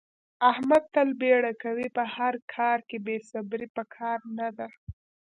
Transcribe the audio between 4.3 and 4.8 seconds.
نه ده.